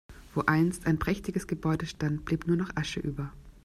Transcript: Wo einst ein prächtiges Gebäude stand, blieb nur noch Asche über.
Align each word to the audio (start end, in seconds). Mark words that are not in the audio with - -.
Wo 0.33 0.41
einst 0.47 0.87
ein 0.87 0.97
prächtiges 0.97 1.45
Gebäude 1.45 1.85
stand, 1.85 2.25
blieb 2.25 2.47
nur 2.47 2.55
noch 2.57 2.75
Asche 2.75 2.99
über. 2.99 3.31